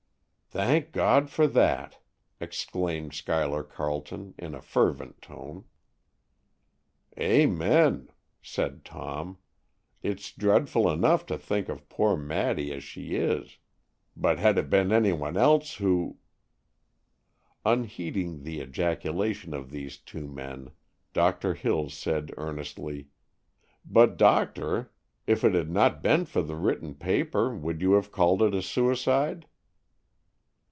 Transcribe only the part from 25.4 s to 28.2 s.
it had not been for the written paper, would you have